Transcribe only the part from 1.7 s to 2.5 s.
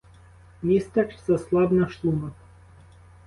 на шлунок.